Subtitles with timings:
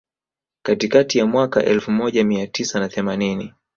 [0.61, 3.53] Katikati ya mwaka elfu moja mia tisa na themanini